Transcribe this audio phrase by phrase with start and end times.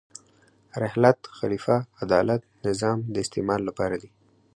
[0.83, 4.09] رحلت، خلیفه، عدالت، نظام د استعمال لپاره دي.